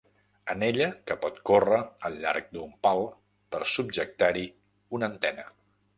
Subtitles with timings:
[0.53, 1.77] Anella que pot córrer
[2.09, 3.05] al llarg d'un pal
[3.53, 4.47] per subjectar-hi
[4.99, 5.51] una antena.